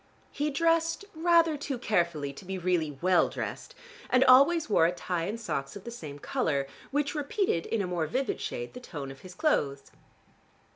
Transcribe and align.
He 0.31 0.49
dressed 0.49 1.05
rather 1.13 1.55
too 1.57 1.77
carefully 1.77 2.33
to 2.33 2.43
be 2.43 2.57
really 2.57 2.97
well 3.03 3.29
dressed 3.29 3.75
and 4.09 4.23
always 4.23 4.67
wore 4.67 4.87
a 4.87 4.91
tie 4.91 5.25
and 5.25 5.39
socks 5.39 5.75
of 5.75 5.83
the 5.83 5.91
same 5.91 6.17
color, 6.17 6.65
which 6.89 7.13
repeated 7.13 7.67
in 7.67 7.83
a 7.83 7.85
more 7.87 8.07
vivid 8.07 8.41
shade 8.41 8.73
the 8.73 8.79
tone 8.79 9.11
of 9.11 9.19
his 9.21 9.35
clothes. 9.35 9.91